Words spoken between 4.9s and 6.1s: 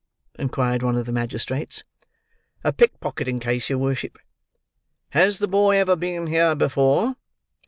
"Has the boy ever